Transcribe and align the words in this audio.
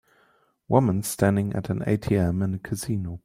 Woman 0.67 1.03
standing 1.03 1.53
at 1.53 1.69
an 1.69 1.81
ATM 1.81 2.43
in 2.43 2.55
a 2.55 2.57
casino 2.57 3.19